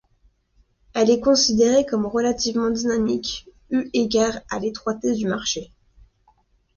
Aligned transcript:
Elle 0.95 1.11
est 1.11 1.19
considérée 1.19 1.85
comme 1.85 2.07
relativement 2.07 2.71
dynamique 2.71 3.47
eu 3.69 3.87
égard 3.93 4.39
à 4.49 4.57
l'étroitesse 4.57 5.17
du 5.17 5.27
marché. 5.27 5.71